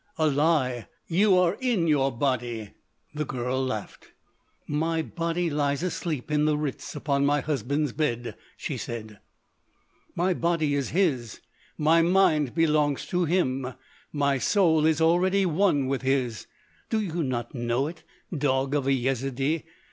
[0.17, 0.87] "A lie!
[1.05, 2.71] You are in your body!"
[3.13, 4.13] The girl laughed.
[4.65, 9.19] "My body lies asleep in the Ritz upon my husband's bed," she said.
[10.15, 11.39] "My body is his,
[11.77, 13.75] my mind belongs to him,
[14.11, 16.47] my soul is already one with his.
[16.89, 18.03] Do you not know it,
[18.35, 19.65] dog of a Yezidee?